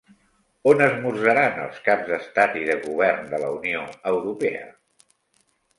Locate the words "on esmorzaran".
0.71-1.61